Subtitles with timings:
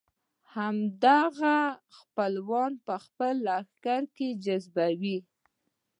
[0.55, 1.57] همدغه
[1.97, 5.17] خپلوان په خپل لښکر کې جذبوي.